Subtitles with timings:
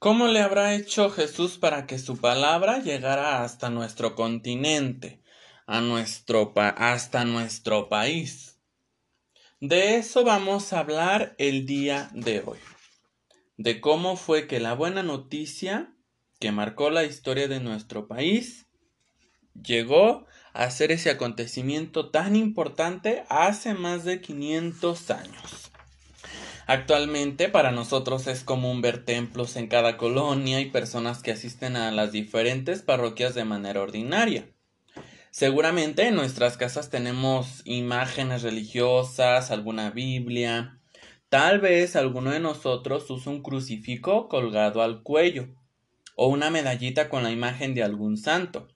[0.00, 5.20] ¿Cómo le habrá hecho Jesús para que su palabra llegara hasta nuestro continente,
[5.66, 8.60] hasta nuestro país?
[9.58, 12.58] De eso vamos a hablar el día de hoy.
[13.56, 15.92] De cómo fue que la buena noticia
[16.38, 18.68] que marcó la historia de nuestro país
[19.60, 25.67] llegó a ser ese acontecimiento tan importante hace más de 500 años.
[26.70, 31.90] Actualmente para nosotros es común ver templos en cada colonia y personas que asisten a
[31.92, 34.50] las diferentes parroquias de manera ordinaria.
[35.30, 40.78] Seguramente en nuestras casas tenemos imágenes religiosas, alguna Biblia.
[41.30, 45.48] Tal vez alguno de nosotros usa un crucifijo colgado al cuello
[46.16, 48.68] o una medallita con la imagen de algún santo.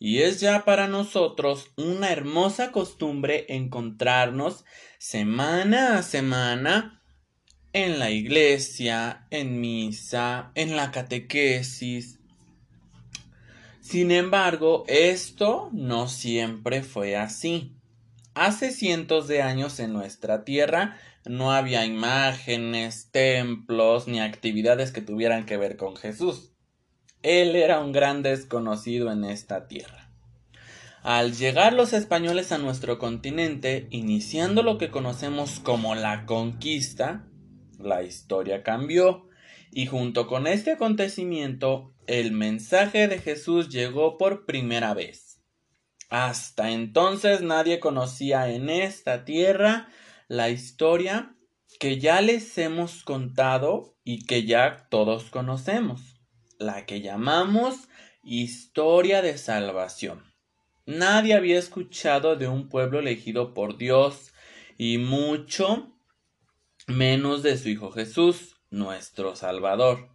[0.00, 4.64] Y es ya para nosotros una hermosa costumbre encontrarnos
[4.98, 6.98] semana a semana
[7.72, 12.18] en la iglesia, en misa, en la catequesis.
[13.80, 17.76] Sin embargo, esto no siempre fue así.
[18.34, 25.46] Hace cientos de años en nuestra tierra no había imágenes, templos ni actividades que tuvieran
[25.46, 26.52] que ver con Jesús.
[27.22, 30.10] Él era un gran desconocido en esta tierra.
[31.02, 37.24] Al llegar los españoles a nuestro continente, iniciando lo que conocemos como la conquista,
[37.84, 39.28] la historia cambió
[39.70, 45.42] y junto con este acontecimiento el mensaje de Jesús llegó por primera vez.
[46.10, 49.88] Hasta entonces nadie conocía en esta tierra
[50.28, 51.34] la historia
[51.80, 56.20] que ya les hemos contado y que ya todos conocemos,
[56.58, 57.88] la que llamamos
[58.22, 60.22] historia de salvación.
[60.84, 64.32] Nadie había escuchado de un pueblo elegido por Dios
[64.76, 65.96] y mucho
[66.92, 70.10] menos de su Hijo Jesús, nuestro Salvador.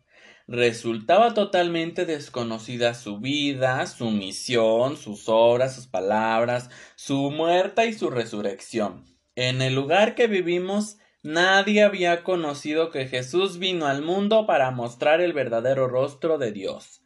[0.48, 8.10] Resultaba totalmente desconocida su vida, su misión, sus obras, sus palabras, su muerte y su
[8.10, 9.06] resurrección.
[9.36, 15.20] En el lugar que vivimos, nadie había conocido que Jesús vino al mundo para mostrar
[15.20, 17.02] el verdadero rostro de Dios.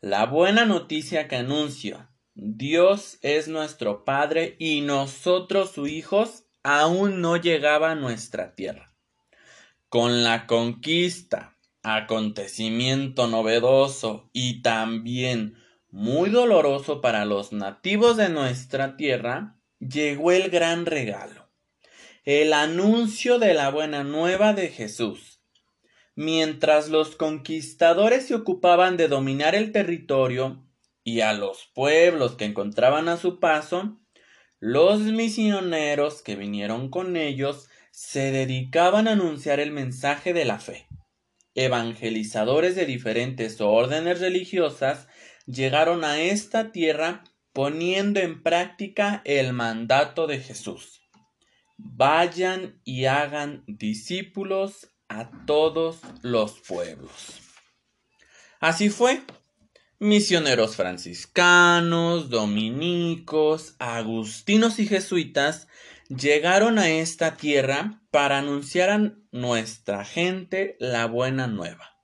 [0.00, 7.36] La buena noticia que anuncio, Dios es nuestro Padre y nosotros sus hijos aún no
[7.36, 8.85] llegaba a nuestra tierra
[9.88, 15.56] con la conquista, acontecimiento novedoso y también
[15.90, 21.48] muy doloroso para los nativos de nuestra tierra, llegó el gran regalo,
[22.24, 25.40] el anuncio de la buena nueva de Jesús.
[26.14, 30.66] Mientras los conquistadores se ocupaban de dominar el territorio
[31.04, 34.00] y a los pueblos que encontraban a su paso,
[34.58, 40.86] los misioneros que vinieron con ellos se dedicaban a anunciar el mensaje de la fe.
[41.54, 45.08] Evangelizadores de diferentes órdenes religiosas
[45.46, 47.24] llegaron a esta tierra
[47.54, 51.00] poniendo en práctica el mandato de Jesús.
[51.78, 57.40] Vayan y hagan discípulos a todos los pueblos.
[58.60, 59.22] Así fue.
[59.98, 65.66] Misioneros franciscanos, dominicos, agustinos y jesuitas
[66.08, 71.96] llegaron a esta tierra para anunciar a nuestra gente la buena nueva,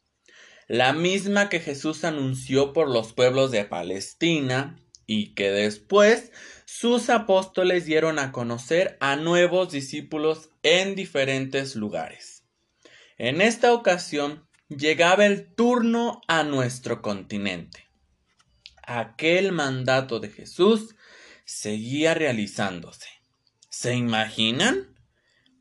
[0.69, 6.33] la misma que Jesús anunció por los pueblos de Palestina y que después
[6.65, 12.45] sus apóstoles dieron a conocer a nuevos discípulos en diferentes lugares.
[13.19, 17.89] En esta ocasión llegaba el turno a nuestro continente.
[18.85, 20.97] Aquel mandato de Jesús
[21.45, 23.22] seguía realizándose.
[23.83, 24.95] ¿Se imaginan?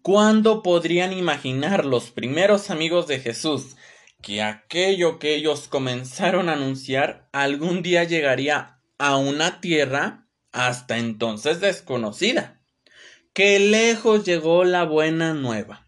[0.04, 3.78] ¿Cuándo podrían imaginar los primeros amigos de Jesús
[4.22, 11.62] que aquello que ellos comenzaron a anunciar algún día llegaría a una tierra hasta entonces
[11.62, 12.62] desconocida?
[13.34, 15.88] Que lejos llegó la buena nueva.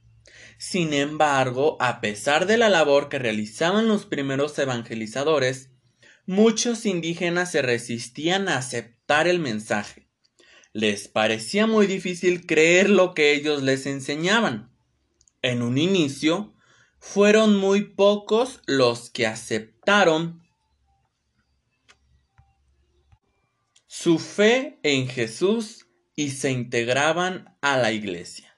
[0.57, 5.69] Sin embargo, a pesar de la labor que realizaban los primeros evangelizadores,
[6.25, 10.02] muchos indígenas se resistían a aceptar el mensaje
[10.73, 14.71] les parecía muy difícil creer lo que ellos les enseñaban.
[15.43, 16.53] En un inicio,
[16.99, 20.41] fueron muy pocos los que aceptaron
[23.85, 25.85] su fe en Jesús
[26.15, 28.57] y se integraban a la iglesia.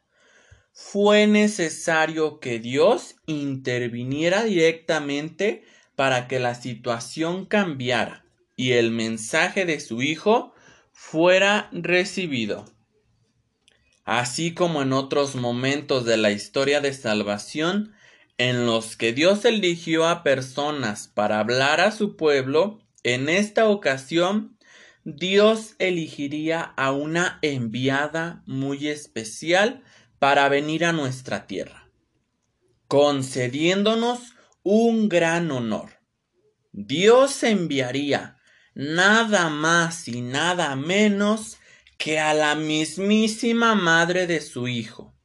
[0.71, 5.65] Fue necesario que Dios interviniera directamente
[5.95, 8.25] para que la situación cambiara
[8.55, 10.54] y el mensaje de su Hijo
[10.95, 12.65] fuera recibido.
[14.05, 17.93] Así como en otros momentos de la historia de salvación,
[18.37, 24.57] en los que Dios eligió a personas para hablar a su pueblo, en esta ocasión
[25.03, 29.83] Dios elegiría a una enviada muy especial
[30.17, 31.89] para venir a nuestra tierra,
[32.87, 34.33] concediéndonos
[34.63, 35.99] un gran honor.
[36.71, 38.34] Dios enviaría
[38.75, 41.57] nada más y nada menos
[41.97, 45.15] que a la mismísima madre de su Hijo.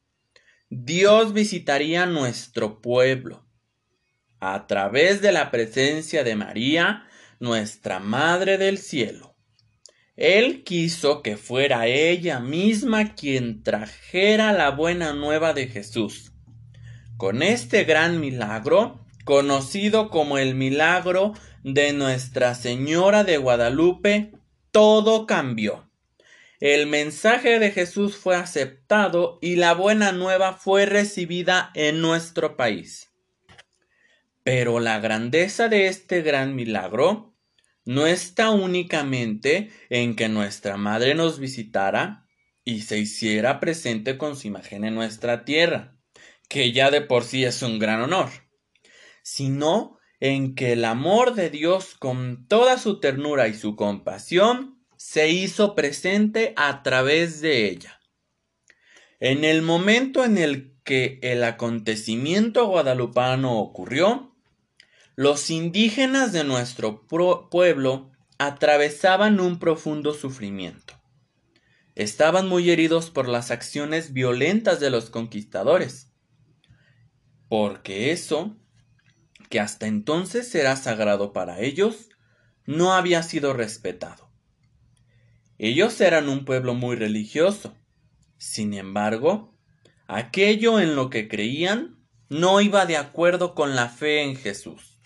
[0.70, 3.44] Dios visitaría nuestro pueblo
[4.38, 7.06] a través de la presencia de María,
[7.40, 9.36] nuestra Madre del Cielo.
[10.16, 16.32] Él quiso que fuera ella misma quien trajera la buena nueva de Jesús.
[17.16, 24.32] Con este gran milagro, conocido como el milagro de Nuestra Señora de Guadalupe,
[24.70, 25.90] todo cambió.
[26.60, 33.10] El mensaje de Jesús fue aceptado y la buena nueva fue recibida en nuestro país.
[34.42, 37.34] Pero la grandeza de este gran milagro
[37.84, 42.26] no está únicamente en que nuestra Madre nos visitara
[42.62, 45.96] y se hiciera presente con su imagen en nuestra tierra,
[46.48, 48.28] que ya de por sí es un gran honor,
[49.32, 55.30] sino en que el amor de Dios con toda su ternura y su compasión se
[55.30, 58.00] hizo presente a través de ella.
[59.20, 64.34] En el momento en el que el acontecimiento guadalupano ocurrió,
[65.14, 71.00] los indígenas de nuestro pueblo atravesaban un profundo sufrimiento.
[71.94, 76.12] Estaban muy heridos por las acciones violentas de los conquistadores,
[77.48, 78.56] porque eso,
[79.50, 82.08] que hasta entonces era sagrado para ellos,
[82.64, 84.30] no había sido respetado.
[85.58, 87.76] Ellos eran un pueblo muy religioso.
[88.38, 89.54] Sin embargo,
[90.06, 91.98] aquello en lo que creían
[92.30, 95.00] no iba de acuerdo con la fe en Jesús.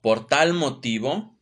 [0.00, 1.38] Por tal motivo,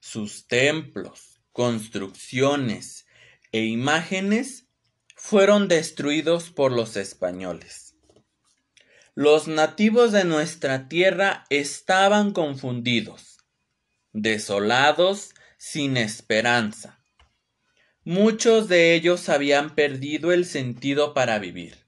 [0.00, 3.06] sus templos, construcciones
[3.52, 4.68] e imágenes
[5.16, 7.87] fueron destruidos por los españoles.
[9.20, 13.38] Los nativos de nuestra tierra estaban confundidos,
[14.12, 17.02] desolados, sin esperanza.
[18.04, 21.84] Muchos de ellos habían perdido el sentido para vivir.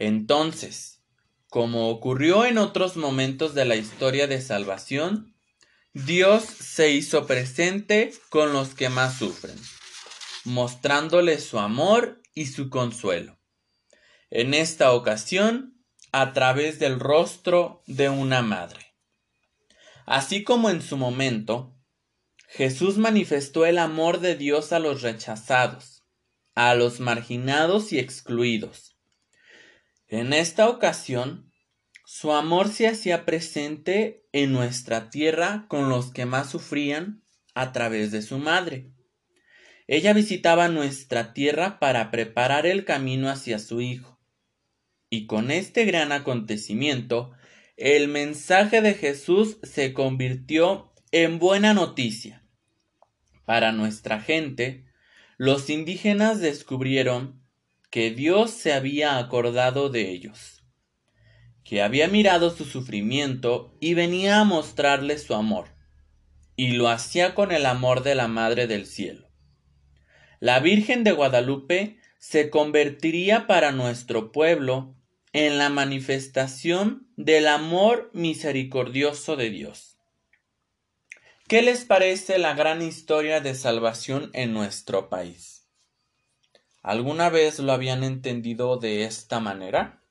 [0.00, 1.00] Entonces,
[1.48, 5.36] como ocurrió en otros momentos de la historia de salvación,
[5.92, 9.54] Dios se hizo presente con los que más sufren,
[10.42, 13.38] mostrándoles su amor y su consuelo.
[14.28, 15.76] En esta ocasión,
[16.12, 18.94] a través del rostro de una madre.
[20.06, 21.76] Así como en su momento,
[22.48, 26.04] Jesús manifestó el amor de Dios a los rechazados,
[26.54, 28.90] a los marginados y excluidos,
[30.10, 31.52] en esta ocasión,
[32.04, 37.22] su amor se hacía presente en nuestra tierra con los que más sufrían
[37.54, 38.90] a través de su madre.
[39.86, 44.19] Ella visitaba nuestra tierra para preparar el camino hacia su hijo.
[45.10, 47.32] Y con este gran acontecimiento,
[47.76, 52.44] el mensaje de Jesús se convirtió en buena noticia.
[53.44, 54.86] Para nuestra gente,
[55.36, 57.42] los indígenas descubrieron
[57.90, 60.62] que Dios se había acordado de ellos,
[61.64, 65.70] que había mirado su sufrimiento y venía a mostrarles su amor,
[66.54, 69.28] y lo hacía con el amor de la Madre del Cielo.
[70.38, 74.94] La Virgen de Guadalupe se convertiría para nuestro pueblo
[75.32, 79.98] en la manifestación del amor misericordioso de Dios.
[81.46, 85.68] ¿Qué les parece la gran historia de salvación en nuestro país?
[86.82, 90.02] ¿Alguna vez lo habían entendido de esta manera?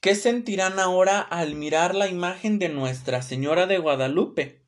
[0.00, 4.64] ¿Qué sentirán ahora al mirar la imagen de Nuestra Señora de Guadalupe?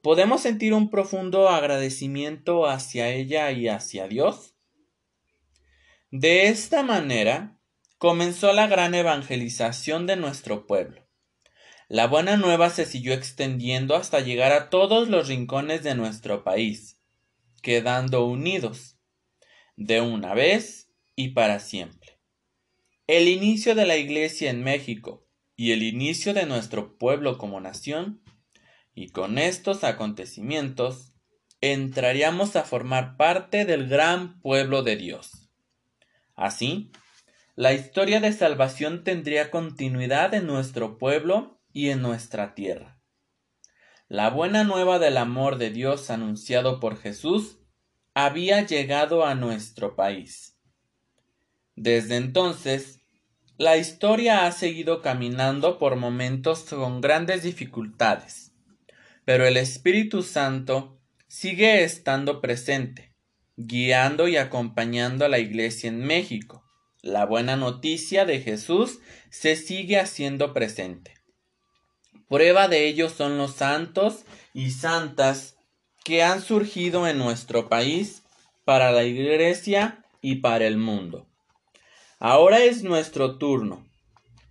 [0.00, 4.54] ¿Podemos sentir un profundo agradecimiento hacia ella y hacia Dios?
[6.10, 7.61] De esta manera
[8.02, 11.06] comenzó la gran evangelización de nuestro pueblo.
[11.86, 16.98] La buena nueva se siguió extendiendo hasta llegar a todos los rincones de nuestro país,
[17.62, 18.98] quedando unidos
[19.76, 22.18] de una vez y para siempre.
[23.06, 28.20] El inicio de la Iglesia en México y el inicio de nuestro pueblo como nación,
[28.96, 31.12] y con estos acontecimientos
[31.60, 35.50] entraríamos a formar parte del gran pueblo de Dios.
[36.34, 36.90] Así,
[37.54, 42.98] la historia de salvación tendría continuidad en nuestro pueblo y en nuestra tierra.
[44.08, 47.58] La buena nueva del amor de Dios anunciado por Jesús
[48.14, 50.58] había llegado a nuestro país.
[51.76, 53.00] Desde entonces,
[53.58, 58.52] la historia ha seguido caminando por momentos con grandes dificultades,
[59.26, 63.14] pero el Espíritu Santo sigue estando presente,
[63.56, 66.62] guiando y acompañando a la Iglesia en México.
[67.02, 71.14] La buena noticia de Jesús se sigue haciendo presente.
[72.28, 75.56] Prueba de ello son los santos y santas
[76.04, 78.22] que han surgido en nuestro país
[78.64, 81.26] para la Iglesia y para el mundo.
[82.20, 83.84] Ahora es nuestro turno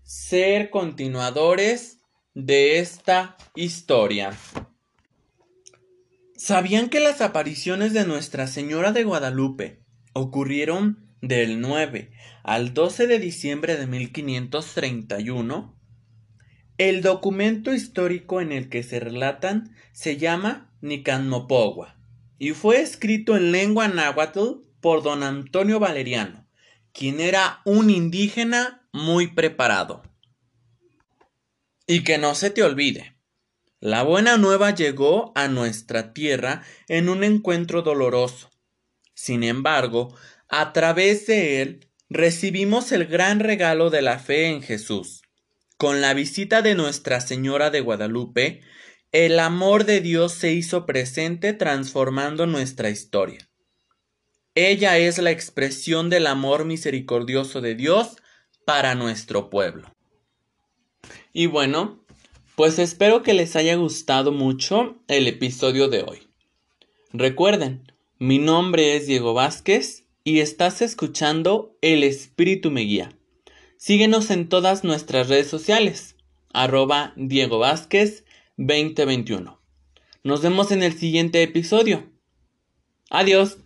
[0.03, 1.99] ser continuadores
[2.33, 4.37] de esta historia.
[6.35, 9.79] ¿Sabían que las apariciones de Nuestra Señora de Guadalupe
[10.11, 12.11] ocurrieron del 9
[12.43, 15.77] al 12 de diciembre de 1531?
[16.77, 21.97] El documento histórico en el que se relatan se llama Nicanmopogua
[22.39, 26.47] y fue escrito en lengua náhuatl por don Antonio Valeriano,
[26.91, 30.01] quien era un indígena muy preparado.
[31.85, 33.15] Y que no se te olvide,
[33.79, 38.49] la buena nueva llegó a nuestra tierra en un encuentro doloroso.
[39.13, 40.15] Sin embargo,
[40.51, 45.21] a través de él recibimos el gran regalo de la fe en Jesús
[45.81, 48.61] con la visita de Nuestra Señora de Guadalupe,
[49.11, 53.49] el amor de Dios se hizo presente transformando nuestra historia.
[54.53, 58.17] Ella es la expresión del amor misericordioso de Dios
[58.63, 59.91] para nuestro pueblo.
[61.33, 62.05] Y bueno,
[62.55, 66.29] pues espero que les haya gustado mucho el episodio de hoy.
[67.11, 73.11] Recuerden, mi nombre es Diego Vázquez y estás escuchando El Espíritu me guía.
[73.77, 76.15] Síguenos en todas nuestras redes sociales,
[76.53, 78.25] arroba Diego Vázquez
[78.57, 79.59] 2021.
[80.23, 82.11] Nos vemos en el siguiente episodio.
[83.09, 83.57] Adiós.